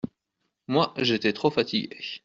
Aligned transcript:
Moi, 0.67 0.95
j’étais 0.97 1.31
trop 1.31 1.51
fatiguée. 1.51 1.95